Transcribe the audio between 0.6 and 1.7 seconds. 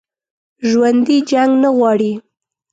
ژوندي جنګ نه